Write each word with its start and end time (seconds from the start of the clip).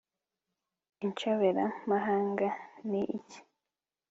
inshobera 1.05 1.63
mahanga 1.89 2.47
ni 2.89 3.01
iki 3.17 3.37